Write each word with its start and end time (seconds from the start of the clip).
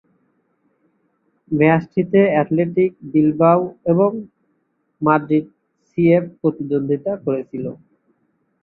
ম্যাচটিতে 1.51 2.21
Athletic 2.31 2.91
Bilbao 3.11 3.61
এবং 3.91 4.09
Madrid 5.01 5.45
CF 5.87 6.23
প্রতিদ্বন্দ্বিতা 6.39 7.11
করেছিল। 7.25 7.65